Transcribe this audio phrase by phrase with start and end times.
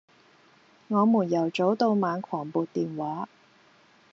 [0.87, 3.29] 我們由早到晚狂撥電話